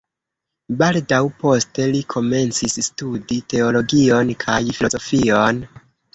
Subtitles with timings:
[0.77, 5.63] Baldaŭ poste li komencis studi teologion kaj filozofion.